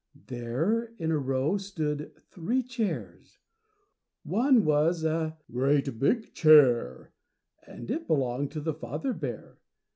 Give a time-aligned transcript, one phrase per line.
[0.25, 3.37] There in a row stood three chairs.
[4.23, 7.13] One was a GREAT BIG CHAIR,
[7.67, 9.59] and it belonged to the father bear.